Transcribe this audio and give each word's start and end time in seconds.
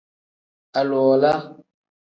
Aluwala. 0.79 1.31